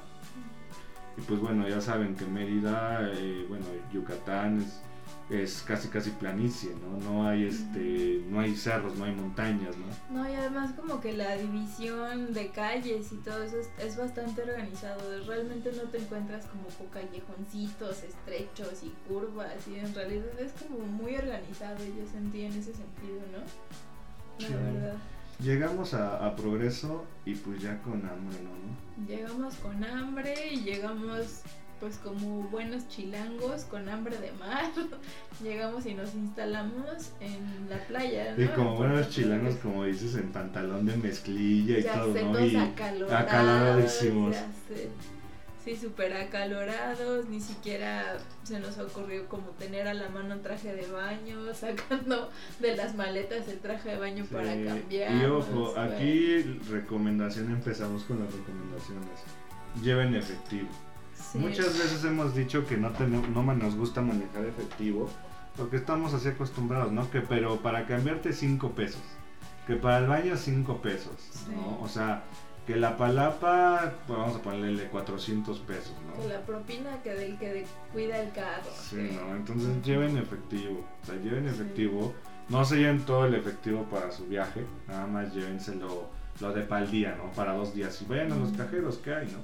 Y 1.17 1.21
pues 1.21 1.39
bueno, 1.39 1.67
ya 1.69 1.79
saben 1.79 2.15
que 2.15 2.25
Mérida, 2.25 3.09
eh, 3.13 3.45
bueno, 3.47 3.65
Yucatán 3.93 4.61
es, 4.61 4.81
es 5.29 5.63
casi 5.65 5.87
casi 5.87 6.11
planicie, 6.11 6.71
¿no? 6.75 6.97
No 7.11 7.27
hay 7.27 7.45
este, 7.45 8.21
no 8.29 8.39
hay 8.41 8.55
cerros, 8.55 8.95
no 8.97 9.05
hay 9.05 9.13
montañas, 9.15 9.75
¿no? 9.77 10.17
No, 10.21 10.29
y 10.29 10.33
además 10.35 10.71
como 10.73 10.99
que 11.01 11.13
la 11.13 11.35
división 11.37 12.33
de 12.33 12.49
calles 12.51 13.11
y 13.11 13.15
todo 13.17 13.41
eso 13.43 13.57
es, 13.59 13.69
es 13.79 13.97
bastante 13.97 14.41
organizado. 14.43 14.99
Realmente 15.25 15.71
no 15.71 15.83
te 15.89 15.97
encuentras 15.99 16.45
como 16.47 16.63
con 16.77 16.87
callejoncitos 16.87 18.03
estrechos 18.03 18.83
y 18.83 18.93
curvas 19.07 19.55
y 19.67 19.79
en 19.79 19.93
realidad 19.95 20.39
es 20.39 20.51
como 20.53 20.79
muy 20.85 21.15
organizado 21.15 21.77
yo 21.79 22.05
sentí 22.11 22.41
en 22.43 22.51
ese 22.53 22.73
sentido, 22.73 23.21
¿no? 23.31 23.39
La 24.39 24.47
Sí. 24.47 24.53
verdad. 24.53 24.95
Llegamos 25.39 25.93
a, 25.93 26.25
a 26.25 26.35
Progreso 26.35 27.05
y 27.25 27.33
pues 27.35 27.61
ya 27.61 27.81
con 27.81 27.93
hambre, 28.05 28.37
¿no? 28.43 29.05
Llegamos 29.07 29.55
con 29.55 29.83
hambre 29.83 30.35
y 30.53 30.61
llegamos 30.61 31.41
pues 31.83 31.97
como 31.97 32.43
buenos 32.43 32.87
chilangos 32.87 33.65
con 33.65 33.89
hambre 33.89 34.15
de 34.17 34.31
mar. 34.39 34.71
llegamos 35.43 35.85
y 35.85 35.93
nos 35.93 36.15
instalamos 36.15 37.11
en 37.19 37.69
la 37.69 37.77
playa. 37.87 38.35
¿no? 38.37 38.41
Y 38.41 38.47
como 38.47 38.71
En 38.71 38.77
buenos 38.77 39.09
chilanos, 39.09 39.55
Progreso. 39.55 39.61
como 39.63 39.83
dices, 39.83 40.15
en 40.15 40.31
pantalón 40.31 40.85
de 40.85 40.95
mezclilla 40.95 41.79
y 41.79 41.83
ya 41.83 41.95
todo, 41.95 42.13
sé, 42.13 42.23
¿no? 42.23 42.31
todos 42.31 42.51
Y 42.53 42.55
acalorados, 42.55 43.11
acaloradísimos. 43.11 44.35
Sí, 45.65 45.75
súper 45.75 46.13
acalorados, 46.13 47.27
ni 47.27 47.41
siquiera 47.41 48.17
se 48.43 48.61
nos 48.61 48.77
ocurrió 48.77 49.27
como 49.27 49.47
tener 49.59 49.85
a 49.89 49.93
la 49.93 50.07
mano 50.07 50.35
un 50.35 50.41
traje 50.41 50.73
de 50.73 50.87
baño, 50.87 51.53
sacando 51.53 52.29
de 52.61 52.77
las 52.77 52.95
maletas 52.95 53.45
el 53.49 53.59
traje 53.59 53.89
de 53.89 53.97
baño 53.97 54.23
para 54.31 54.55
cambiar. 54.63 55.13
Y 55.15 55.25
ojo, 55.25 55.77
aquí 55.77 56.43
recomendación, 56.69 57.51
empezamos 57.51 58.03
con 58.03 58.21
las 58.23 58.33
recomendaciones. 58.33 59.19
Lleven 59.83 60.15
efectivo. 60.15 60.69
Muchas 61.35 61.77
veces 61.77 62.03
hemos 62.05 62.35
dicho 62.35 62.65
que 62.67 62.77
no, 62.77 62.91
tenemos, 62.91 63.27
no 63.29 63.43
nos 63.55 63.75
gusta 63.75 64.01
manejar 64.01 64.45
efectivo 64.45 65.09
porque 65.57 65.77
estamos 65.77 66.13
así 66.13 66.27
acostumbrados, 66.29 66.91
¿no? 66.91 67.09
Que 67.11 67.21
pero 67.21 67.57
para 67.57 67.85
cambiarte 67.85 68.33
5 68.33 68.71
pesos, 68.71 69.01
que 69.67 69.75
para 69.75 69.99
el 69.99 70.07
baño 70.07 70.35
5 70.37 70.81
pesos, 70.81 71.13
¿no? 71.55 71.79
O 71.81 71.87
sea, 71.87 72.23
que 72.67 72.75
la 72.75 72.95
palapa, 72.97 73.93
pues 74.07 74.17
vamos 74.17 74.35
a 74.37 74.41
ponerle 74.41 74.87
400 74.87 75.59
pesos, 75.59 75.93
Que 76.15 76.23
¿no? 76.23 76.33
la 76.33 76.41
propina 76.41 77.01
que 77.03 77.13
del 77.13 77.37
que 77.37 77.53
de- 77.53 77.65
cuida 77.91 78.19
el 78.21 78.31
carro. 78.31 78.69
Sí, 78.89 78.95
que- 78.95 79.11
¿no? 79.21 79.35
Entonces 79.35 79.83
lleven 79.83 80.17
efectivo, 80.17 80.85
o 81.01 81.05
sea, 81.05 81.15
lleven 81.15 81.47
efectivo. 81.47 82.13
No 82.49 82.63
se 82.65 82.77
lleven 82.77 83.01
todo 83.05 83.25
el 83.25 83.35
efectivo 83.35 83.83
para 83.91 84.11
su 84.11 84.25
viaje, 84.27 84.65
nada 84.87 85.07
más 85.07 85.33
llévenselo 85.33 86.09
lo 86.39 86.51
de 86.53 86.61
pal 86.63 86.89
día, 86.91 87.15
¿no? 87.17 87.31
Para 87.33 87.53
dos 87.53 87.73
días. 87.73 88.01
Y 88.01 88.05
vayan 88.05 88.31
a 88.31 88.35
los 88.35 88.51
cajeros 88.53 88.97
que 88.97 89.13
hay, 89.13 89.27
¿no? 89.27 89.39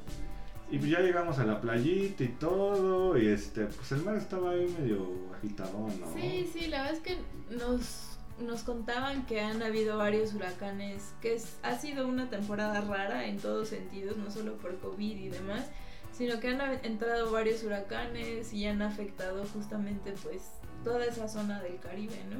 Y 0.71 0.77
pues 0.77 0.91
ya 0.91 0.99
llegamos 0.99 1.39
a 1.39 1.45
la 1.45 1.59
playita 1.59 2.23
y 2.23 2.27
todo, 2.27 3.17
y 3.17 3.27
este, 3.27 3.65
pues 3.65 3.91
el 3.91 4.03
mar 4.03 4.15
estaba 4.17 4.51
ahí 4.51 4.67
medio 4.79 5.07
agitado, 5.35 5.87
¿no? 5.99 6.13
Sí, 6.13 6.47
sí, 6.53 6.67
la 6.67 6.83
verdad 6.83 6.93
es 6.97 7.01
que 7.01 7.17
nos, 7.55 8.17
nos 8.39 8.61
contaban 8.61 9.25
que 9.25 9.41
han 9.41 9.63
habido 9.63 9.97
varios 9.97 10.33
huracanes, 10.35 11.11
que 11.21 11.33
es, 11.33 11.57
ha 11.63 11.75
sido 11.79 12.07
una 12.07 12.29
temporada 12.29 12.81
rara 12.81 13.25
en 13.25 13.37
todos 13.39 13.69
sentidos, 13.69 14.17
no 14.17 14.29
solo 14.29 14.57
por 14.57 14.77
COVID 14.79 15.17
y 15.17 15.29
demás, 15.29 15.65
sino 16.11 16.39
que 16.39 16.49
han 16.49 16.61
ha- 16.61 16.73
entrado 16.83 17.31
varios 17.31 17.63
huracanes 17.63 18.53
y 18.53 18.67
han 18.67 18.81
afectado 18.83 19.45
justamente 19.53 20.13
pues 20.23 20.43
toda 20.83 21.03
esa 21.05 21.27
zona 21.27 21.61
del 21.61 21.79
Caribe, 21.79 22.15
¿no? 22.29 22.37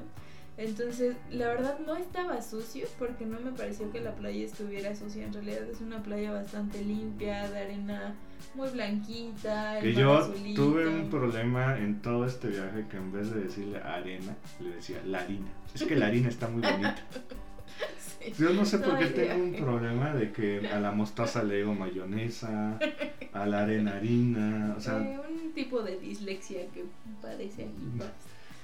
Entonces, 0.60 1.16
la 1.32 1.48
verdad 1.48 1.80
no 1.86 1.96
estaba 1.96 2.42
sucio 2.42 2.86
porque 3.00 3.26
no 3.26 3.40
me 3.40 3.52
pareció 3.52 3.90
que 3.94 4.02
la 4.02 4.14
playa 4.14 4.44
estuviera 4.46 4.94
sucia. 4.94 5.26
En 5.26 5.32
realidad 5.34 5.64
es 5.72 5.80
una 5.80 6.04
playa 6.04 6.34
bastante 6.34 6.84
limpia, 6.84 7.50
de 7.50 7.60
arena 7.60 8.14
muy 8.56 8.68
blanquita. 8.70 9.80
Que 9.80 9.94
yo 9.94 10.18
azulito. 10.18 10.62
tuve 10.62 10.86
un 10.88 11.10
problema 11.10 11.78
en 11.78 12.02
todo 12.02 12.26
este 12.26 12.50
viaje 12.50 12.86
que 12.90 12.98
en 12.98 13.12
vez 13.14 13.32
de 13.34 13.42
decirle 13.42 13.78
arena, 13.80 14.36
le 14.60 14.72
decía 14.72 14.98
la 15.06 15.20
harina. 15.20 15.48
Es 15.74 15.84
que 15.84 15.96
la 15.96 16.08
harina 16.08 16.28
está 16.30 16.48
muy 16.50 16.62
bonita. 16.62 16.98
Sí. 18.22 18.34
Yo 18.38 18.50
no 18.50 18.66
sé 18.66 18.80
por 18.80 18.98
qué 19.00 19.06
tengo 19.06 19.42
un 19.42 19.54
problema 19.54 20.14
de 20.14 20.34
que 20.34 20.68
a 20.68 20.82
la 20.82 20.92
mostaza 20.92 21.42
le 21.42 21.58
digo 21.58 21.74
mayonesa, 21.74 22.78
a 23.32 23.46
la 23.46 23.62
arena 23.64 23.96
harina, 23.96 24.76
o 24.78 24.82
sea, 24.82 24.98
Eh, 25.00 25.18
un 25.30 25.54
tipo 25.54 25.82
de 25.82 25.98
dislexia 25.98 26.68
que 26.74 26.84
padece 27.22 27.64
aquí. 27.64 27.90
pues. 27.98 28.10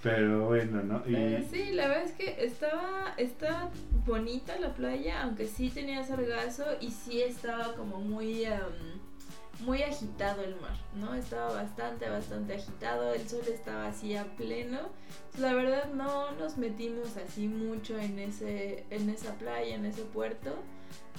Pero 0.05 0.45
bueno, 0.45 0.83
¿no? 0.83 1.01
Y 1.07 1.13
Pero 1.13 1.45
sí, 1.49 1.71
la 1.71 1.87
verdad 1.87 2.03
es 2.03 2.11
que 2.11 2.45
estaba, 2.45 3.15
estaba 3.17 3.71
bonita 4.05 4.55
la 4.59 4.75
playa, 4.75 5.23
aunque 5.23 5.47
sí 5.47 5.71
tenía 5.71 6.03
sargazo 6.03 6.63
y 6.79 6.91
sí 6.91 7.23
estaba 7.23 7.73
como 7.73 7.99
muy, 7.99 8.45
em, 8.45 9.01
muy 9.61 9.81
agitado 9.81 10.43
el 10.43 10.61
mar, 10.61 10.77
¿no? 10.93 11.15
Estaba 11.15 11.51
bastante, 11.53 12.07
bastante 12.07 12.53
agitado, 12.53 13.15
el 13.15 13.27
sol 13.27 13.41
estaba 13.51 13.87
así 13.87 14.15
a 14.15 14.25
pleno. 14.35 14.77
La 15.39 15.55
verdad 15.55 15.91
no 15.91 16.33
nos 16.33 16.55
metimos 16.57 17.17
así 17.17 17.47
mucho 17.47 17.97
en, 17.97 18.19
ese, 18.19 18.85
en 18.91 19.09
esa 19.09 19.33
playa, 19.39 19.73
en 19.73 19.87
ese 19.87 20.03
puerto, 20.03 20.53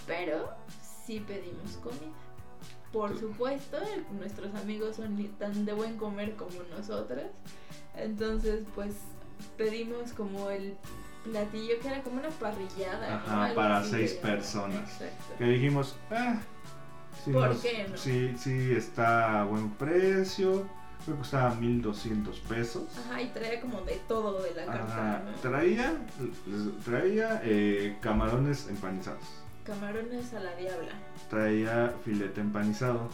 pero 0.07 0.49
sí 0.81 1.19
pedimos 1.27 1.73
comida. 1.83 2.15
Por 2.93 3.19
supuesto, 3.19 3.79
nuestros 4.17 4.55
amigos 4.55 4.95
son 4.95 5.17
tan 5.39 5.65
de 5.65 5.73
buen 5.73 5.97
comer 5.97 6.37
como 6.37 6.63
nosotras. 6.71 7.27
Entonces, 7.97 8.63
pues 8.75 8.95
pedimos 9.57 10.13
como 10.13 10.51
el 10.51 10.75
platillo 11.25 11.75
que 11.81 11.89
era 11.89 12.03
como 12.03 12.21
una 12.21 12.29
parrillada. 12.31 13.53
para 13.55 13.83
seis 13.85 14.13
personas. 14.15 14.91
Exacto. 15.01 15.35
que 15.39 15.45
dijimos, 15.45 15.97
ah, 16.11 16.37
sí, 17.25 17.33
¿Por 17.33 17.49
nos- 17.49 17.61
qué 17.61 17.87
no? 17.91 17.97
sí, 17.97 18.35
sí 18.39 18.73
está 18.77 19.41
a 19.41 19.45
buen 19.45 19.71
precio, 19.71 20.67
creo 21.05 21.17
que 21.17 21.21
costaba 21.23 21.55
1200 21.55 22.39
pesos. 22.41 22.85
Ajá, 22.99 23.21
y 23.23 23.29
traía 23.29 23.61
como 23.61 23.81
de 23.83 24.01
todo 24.09 24.43
de 24.43 24.55
la 24.55 24.63
Ajá, 24.65 24.77
carta, 24.77 25.23
¿no? 25.25 25.33
traía, 25.39 25.95
traía 26.85 27.41
eh, 27.45 27.97
camarones 28.01 28.69
empanizados, 28.69 29.21
Camarones 29.65 30.33
a 30.33 30.39
la 30.41 30.55
diabla, 30.55 30.93
traía 31.29 31.93
filete 32.05 32.41
empanizado, 32.41 33.09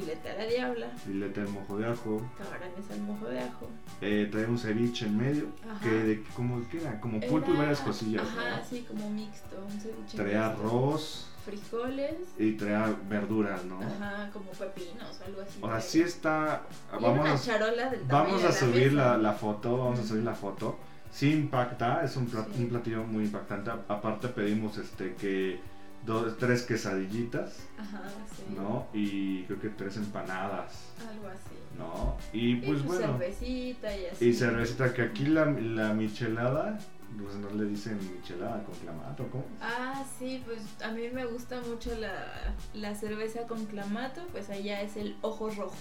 filete 0.00 0.30
a 0.30 0.34
la 0.36 0.46
diabla, 0.46 0.86
filete 1.04 1.40
al 1.40 1.48
mojo 1.48 1.76
de 1.78 1.86
ajo, 1.86 2.22
camarones 2.38 2.90
al 2.90 3.00
mojo 3.02 3.26
de 3.26 3.40
ajo. 3.40 3.68
eh, 4.00 4.46
un 4.48 4.58
ceviche 4.58 5.06
en 5.06 5.16
medio, 5.16 5.46
Ajá. 5.68 5.80
que 5.80 5.90
de, 5.90 6.22
como 6.34 6.68
que 6.68 6.80
era, 6.80 7.00
como 7.00 7.20
pulpo 7.20 7.48
y 7.48 7.54
Era- 7.54 7.60
varias 7.60 7.80
cosillas, 7.80 8.22
Ajá, 8.22 8.58
¿no? 8.58 8.64
sí, 8.64 8.84
como 8.88 9.10
mixto, 9.10 9.56
un 9.64 9.80
ceviche 9.80 10.16
Traía 10.16 10.48
mixto. 10.48 10.66
arroz 10.68 11.24
Frijoles, 11.44 12.14
y 12.38 12.52
traía 12.52 12.94
verduras, 13.08 13.64
¿no? 13.64 13.78
ajá, 13.80 14.28
como 14.32 14.50
pepinos, 14.50 15.18
algo 15.24 15.40
así. 15.40 15.58
O 15.62 15.66
sea, 15.68 15.80
sí 15.80 16.00
está, 16.02 16.62
Y 16.92 16.96
era 16.98 17.08
vamos 17.08 17.20
una 17.24 17.34
a, 17.34 17.40
charola 17.40 17.90
del 17.90 18.00
Vamos 18.04 18.34
a 18.34 18.36
de 18.38 18.42
la 18.44 18.52
subir 18.52 18.92
la, 18.92 19.16
la 19.16 19.32
foto, 19.32 19.78
vamos 19.78 19.98
a 20.00 20.04
subir 20.04 20.24
la 20.24 20.34
foto. 20.34 20.78
Sí 21.10 21.32
impacta, 21.32 22.04
es 22.04 22.14
un, 22.18 22.26
plat- 22.30 22.52
Sí. 22.54 22.64
un 22.64 22.68
platillo 22.68 23.02
muy 23.04 23.24
impactante. 23.24 23.70
Aparte 23.88 24.28
pedimos 24.28 24.76
este 24.76 25.14
que 25.14 25.58
dos, 26.06 26.36
tres 26.38 26.62
quesadillitas, 26.62 27.56
Ajá, 27.78 28.02
sí. 28.36 28.44
¿no? 28.56 28.86
Y 28.92 29.42
creo 29.44 29.60
que 29.60 29.68
tres 29.70 29.96
empanadas, 29.96 30.92
Algo 31.10 31.28
así. 31.28 31.56
¿no? 31.76 32.16
Y 32.32 32.56
pues 32.56 32.80
y 32.80 32.82
bueno, 32.82 33.18
cervecita 33.18 33.96
y 33.96 34.06
así. 34.06 34.28
y 34.28 34.32
cervecita, 34.34 34.92
que 34.94 35.02
aquí 35.02 35.26
la, 35.26 35.44
la 35.46 35.92
michelada, 35.94 36.78
pues 37.22 37.34
no 37.36 37.50
le 37.50 37.64
dicen 37.68 37.98
michelada 38.16 38.62
con 38.64 38.74
clamato, 38.76 39.26
¿cómo? 39.30 39.44
Ah, 39.60 40.04
sí, 40.18 40.42
pues 40.44 40.60
a 40.82 40.90
mí 40.92 41.08
me 41.12 41.24
gusta 41.26 41.60
mucho 41.62 41.94
la, 41.98 42.54
la 42.74 42.94
cerveza 42.94 43.42
con 43.46 43.64
clamato, 43.66 44.26
pues 44.32 44.50
allá 44.50 44.80
es 44.82 44.96
el 44.96 45.16
ojo 45.22 45.50
rojo. 45.50 45.76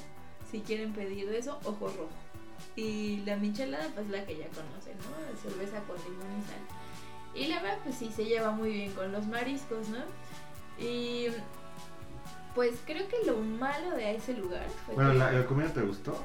si 0.51 0.61
quieren 0.61 0.93
pedir 0.93 1.29
de 1.29 1.39
eso, 1.39 1.59
ojo 1.63 1.87
rojo. 1.87 2.09
Y 2.75 3.23
la 3.25 3.37
michelada, 3.37 3.87
pues 3.95 4.07
la 4.09 4.23
que 4.25 4.37
ya 4.37 4.47
conocen, 4.49 4.95
¿no? 4.99 5.49
Cerveza 5.49 5.79
con 5.83 5.95
limón 5.97 6.27
y 6.39 6.43
sal. 6.47 6.59
Y 7.37 7.47
la 7.47 7.61
verdad, 7.61 7.77
pues 7.83 7.95
sí, 7.95 8.11
se 8.15 8.25
lleva 8.25 8.51
muy 8.51 8.71
bien 8.71 8.91
con 8.93 9.11
los 9.11 9.27
mariscos, 9.27 9.87
¿no? 9.89 9.99
Y 10.83 11.27
pues 12.55 12.79
creo 12.85 13.07
que 13.07 13.17
lo 13.25 13.37
malo 13.37 13.91
de 13.91 14.15
ese 14.15 14.33
lugar 14.33 14.67
fue 14.85 14.95
Bueno, 14.95 15.11
que 15.11 15.17
¿la, 15.19 15.31
la 15.31 15.45
comida 15.45 15.71
te 15.71 15.81
gustó? 15.81 16.23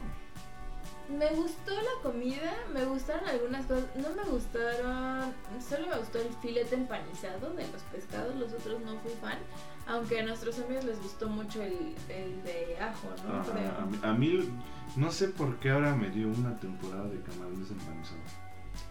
me 1.08 1.28
gustó 1.30 1.72
la 1.74 2.02
comida, 2.02 2.54
me 2.72 2.84
gustaron 2.84 3.28
algunas 3.28 3.66
cosas, 3.66 3.84
no 3.96 4.08
me 4.14 4.30
gustaron, 4.30 5.34
solo 5.68 5.88
me 5.88 5.98
gustó 5.98 6.18
el 6.20 6.28
filete 6.40 6.74
empanizado 6.74 7.52
de 7.54 7.66
los 7.70 7.82
pescados, 7.92 8.34
los 8.36 8.52
otros 8.52 8.80
no 8.80 8.98
fui 9.00 9.12
fan, 9.20 9.38
aunque 9.86 10.20
a 10.20 10.24
nuestros 10.24 10.58
amigos 10.60 10.84
les 10.84 11.02
gustó 11.02 11.28
mucho 11.28 11.62
el, 11.62 11.94
el 12.08 12.42
de 12.44 12.78
ajo, 12.80 13.08
¿no? 13.26 13.42
Creo. 13.42 13.76
a, 13.78 13.84
mí, 13.86 13.98
a 14.02 14.12
mí, 14.14 14.58
no 14.96 15.10
sé 15.12 15.28
por 15.28 15.58
qué 15.58 15.70
ahora 15.70 15.94
me 15.94 16.08
dio 16.08 16.28
una 16.28 16.58
temporada 16.58 17.04
de 17.04 17.20
camarones 17.20 17.70
empanizados. 17.70 18.32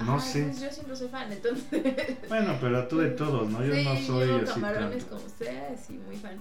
No 0.06 0.16
Ay, 0.16 0.20
sé. 0.22 0.44
pues 0.44 0.78
yo 0.78 0.88
no 0.88 0.96
soy 0.96 1.08
fan, 1.10 1.32
entonces. 1.32 1.84
Bueno, 2.30 2.58
pero 2.62 2.88
tú 2.88 2.98
de 3.00 3.10
todos, 3.12 3.50
¿no? 3.50 3.64
Yo 3.64 3.74
sí, 3.76 3.84
no 3.84 3.96
soy 3.98 4.28
yo 4.28 4.36
así 4.38 4.46
camarones 4.46 5.06
tanto. 5.06 5.18
como 5.18 5.30
sea, 5.30 5.76
sí, 5.78 5.94
muy 6.06 6.16
fan. 6.18 6.38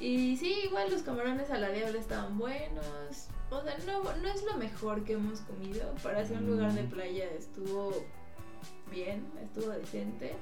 Y 0.00 0.36
sí, 0.36 0.54
igual 0.64 0.90
los 0.90 1.02
camarones 1.02 1.50
a 1.50 1.58
la 1.58 1.70
diabla 1.70 1.98
estaban 2.00 2.38
buenos. 2.38 3.28
O 3.50 3.62
sea, 3.62 3.76
no, 3.86 4.02
no 4.02 4.28
es 4.28 4.42
lo 4.44 4.56
mejor 4.56 5.04
que 5.04 5.12
hemos 5.12 5.40
comido. 5.40 5.94
Para 6.02 6.24
ser 6.26 6.38
un 6.38 6.46
lugar 6.46 6.72
de 6.72 6.82
Mm. 6.84 6.90
playa 6.90 7.24
estuvo 7.38 7.92
bien, 8.90 9.24
estuvo 9.42 9.70
decente. 9.72 10.32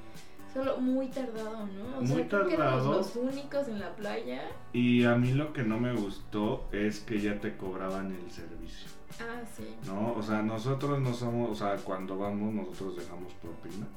Solo 0.53 0.77
muy 0.81 1.07
tardado, 1.07 1.65
¿no? 1.67 1.97
O 1.97 2.01
Muy 2.01 2.07
sea, 2.07 2.27
creo 2.27 2.47
que 2.47 2.53
éramos 2.55 2.73
tardado. 2.83 2.97
los 2.97 3.15
únicos 3.15 3.67
en 3.69 3.79
la 3.79 3.95
playa. 3.95 4.41
Y 4.73 5.03
a 5.05 5.15
mí 5.15 5.31
lo 5.33 5.53
que 5.53 5.63
no 5.63 5.79
me 5.79 5.93
gustó 5.93 6.67
es 6.73 6.99
que 6.99 7.19
ya 7.21 7.39
te 7.39 7.55
cobraban 7.55 8.07
el 8.11 8.29
servicio, 8.31 8.89
Ah, 9.21 9.41
sí. 9.55 9.75
¿no? 9.87 10.13
O 10.13 10.21
sea, 10.21 10.41
nosotros 10.41 10.99
no 10.99 11.13
somos, 11.13 11.51
o 11.51 11.55
sea, 11.55 11.77
cuando 11.77 12.17
vamos 12.17 12.53
nosotros 12.53 12.97
dejamos 12.97 13.31
propina. 13.35 13.87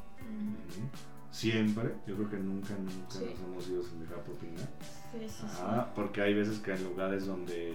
Siempre, 1.31 1.93
yo 2.07 2.15
creo 2.15 2.31
que 2.31 2.37
nunca, 2.37 2.75
nunca 2.79 3.11
Sí. 3.11 3.25
nos 3.31 3.41
hemos 3.41 3.69
ido 3.69 3.83
sin 3.83 4.01
dejar 4.01 4.19
propina. 4.23 4.61
Sí, 4.61 5.19
sí, 5.21 5.29
sí. 5.29 5.47
Ajá, 5.63 5.93
porque 5.95 6.23
hay 6.23 6.35
veces 6.35 6.59
que 6.61 6.73
hay 6.73 6.83
lugares 6.85 7.27
donde 7.27 7.75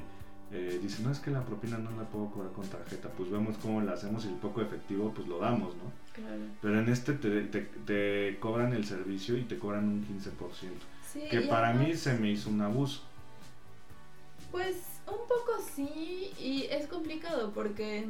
eh, 0.52 0.80
dicen, 0.82 1.06
no 1.06 1.12
es 1.12 1.20
que 1.20 1.30
la 1.30 1.44
propina 1.44 1.78
no 1.78 1.92
la 1.92 2.04
puedo 2.10 2.32
cobrar 2.32 2.52
con 2.54 2.66
tarjeta, 2.68 3.10
pues 3.10 3.30
vemos 3.30 3.58
cómo 3.62 3.82
la 3.82 3.94
hacemos 3.94 4.26
y 4.26 4.30
el 4.30 4.36
poco 4.36 4.62
efectivo 4.62 5.12
pues 5.14 5.28
lo 5.28 5.38
damos, 5.40 5.76
¿no? 5.76 5.84
Claro. 6.20 6.42
Pero 6.62 6.80
en 6.80 6.90
este 6.90 7.14
te, 7.14 7.42
te- 7.42 7.62
te 7.86 8.38
cobran 8.40 8.74
el 8.74 8.86
servicio 8.86 9.38
y 9.38 9.44
te 9.44 9.58
cobran 9.58 9.88
un 9.88 10.06
15%, 10.06 10.32
Sí, 11.12 11.22
que 11.30 11.42
para 11.42 11.74
mí 11.74 11.86
además- 11.86 12.00
se 12.02 12.14
me 12.18 12.30
hizo 12.32 12.50
un 12.50 12.62
abuso. 12.62 13.02
Pues 14.52 14.78
un 15.08 15.28
poco 15.28 15.62
sí, 15.76 16.32
y 16.40 16.64
es 16.72 16.88
complicado 16.88 17.52
porque 17.54 18.08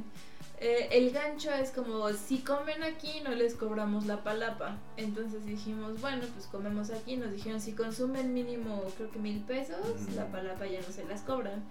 eh, 0.61 0.89
el 0.91 1.11
gancho 1.11 1.51
es 1.51 1.71
como 1.71 2.09
si 2.11 2.39
comen 2.39 2.83
aquí 2.83 3.21
no 3.23 3.31
les 3.31 3.55
cobramos 3.55 4.05
la 4.05 4.23
palapa. 4.23 4.77
Entonces 4.97 5.45
dijimos, 5.45 5.99
bueno, 6.01 6.23
pues 6.33 6.47
comemos 6.47 6.89
aquí. 6.91 7.15
Nos 7.17 7.31
dijeron 7.31 7.61
si 7.61 7.73
consumen 7.73 8.33
mínimo 8.33 8.83
creo 8.97 9.09
que 9.11 9.19
mil 9.19 9.39
pesos, 9.41 9.77
Ujú. 9.79 10.15
la 10.15 10.27
palapa 10.31 10.65
ya 10.67 10.81
no 10.81 10.91
se 10.93 11.05
las 11.05 11.21
cobran. 11.21 11.63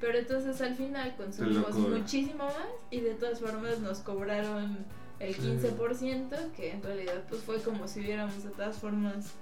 Pero 0.00 0.18
entonces 0.18 0.58
al 0.62 0.74
final 0.74 1.14
consumimos 1.16 1.74
muchísimo 1.74 2.44
más 2.44 2.56
y 2.90 3.00
de 3.00 3.14
todas 3.14 3.40
formas 3.40 3.78
nos 3.80 3.98
cobraron 4.00 4.78
el 5.20 5.34
Sí. 5.34 5.42
15%, 5.42 6.52
que 6.56 6.72
en 6.72 6.82
realidad 6.82 7.22
pues 7.28 7.42
fue 7.42 7.60
como 7.62 7.86
si 7.86 8.00
hubiéramos 8.00 8.42
de 8.42 8.50
todas 8.50 8.76
formas 8.78 9.32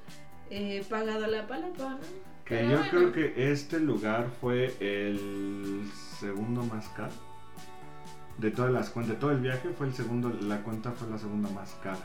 eh, 0.51 0.85
pagado 0.89 1.27
la 1.27 1.47
palapa, 1.47 1.91
¿no? 1.91 1.99
Que 2.45 2.57
Pero 2.57 2.71
yo 2.71 2.77
bueno. 2.79 2.91
creo 2.91 3.13
que 3.13 3.53
este 3.53 3.79
lugar 3.81 4.27
fue 4.41 4.75
el 4.81 5.89
segundo 6.19 6.63
más 6.65 6.89
caro. 6.91 7.13
De 8.39 8.51
todas 8.51 8.71
las 8.73 8.89
cuentas, 8.91 9.17
de 9.17 9.21
todo 9.21 9.33
el 9.33 9.41
viaje 9.41 9.69
fue 9.77 9.89
el 9.89 9.95
segundo, 9.95 10.31
la 10.43 10.63
cuenta 10.63 10.93
fue 10.93 11.09
la 11.11 11.19
segunda 11.19 11.51
más 11.51 11.77
cara. 11.83 11.99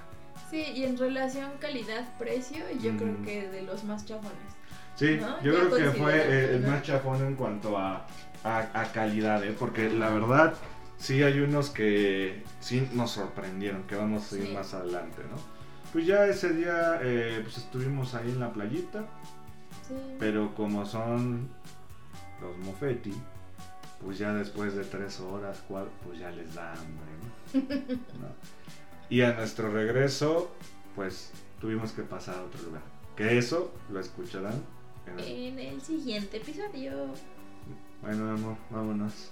Sí, 0.50 0.63
y 0.75 0.84
en 0.84 0.98
relación 0.98 1.51
calidad-precio, 1.60 2.63
yo 2.82 2.92
Mm. 2.94 2.98
creo 2.98 3.22
que 3.24 3.48
de 3.50 3.62
los 3.62 3.84
más 3.84 4.06
chafones. 4.06 4.34
Sí, 4.96 5.18
¿No? 5.22 5.42
yo 5.42 5.53
creo 5.53 5.75
que 5.75 5.98
fue 6.00 6.56
el 6.56 6.62
más 6.68 6.84
chafón 6.84 7.25
en 7.25 7.36
cuanto 7.36 7.77
a, 7.77 8.06
a, 8.44 8.58
a 8.82 8.92
calidad, 8.92 9.44
¿eh? 9.44 9.56
porque 9.58 9.89
la 9.89 10.10
verdad 10.10 10.53
sí 11.03 11.22
hay 11.22 11.39
unos 11.42 11.70
que 11.70 12.44
sí 12.61 12.87
nos 12.94 13.11
sorprendieron, 13.11 13.83
que 13.83 13.96
vamos 13.96 14.31
a 14.31 14.37
ir 14.37 14.48
Sí. 14.48 14.53
más 14.53 14.74
adelante, 14.74 15.22
¿no? 15.29 15.35
Pues 15.92 16.07
ya 16.07 16.25
ese 16.25 16.53
día 16.53 17.00
eh, 17.03 17.39
pues 17.44 17.57
estuvimos 17.57 18.13
ahí 18.16 18.29
en 18.31 18.39
la 18.39 18.51
playita, 18.53 19.05
Sí. 19.87 19.96
pero 20.18 20.55
como 20.55 20.85
son 20.85 21.50
los 22.42 22.57
mofeti, 22.59 23.13
pues 24.01 24.18
ya 24.18 24.33
después 24.33 24.75
de 24.75 24.83
tres 24.85 25.20
horas, 25.20 25.61
cuatro, 25.68 25.92
pues 26.05 26.20
ya 26.20 26.31
les 26.31 26.53
da 26.55 26.72
hambre, 26.74 27.11
¿no? 27.53 27.59
¿No? 28.22 28.27
Y 29.09 29.22
a 29.22 29.33
nuestro 29.33 29.72
regreso, 29.72 30.55
pues 30.96 31.31
tuvimos 31.59 31.92
que 31.92 32.03
pasar 32.03 32.35
a 32.37 32.44
otro 32.44 32.61
lugar. 32.63 32.81
Que 33.18 33.37
eso 33.37 33.74
lo 33.92 34.00
escucharán 34.00 34.55
en 35.05 35.20
el 35.20 35.27
En 35.27 35.59
el 35.59 35.81
siguiente 35.81 36.37
episodio. 36.37 37.07
Bueno, 38.01 38.31
amor, 38.31 38.55
vámonos. 38.72 39.31